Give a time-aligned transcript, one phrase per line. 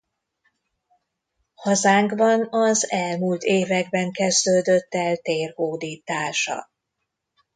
[1.55, 6.69] Hazánkban az elmúlt években kezdődött el térhódítása.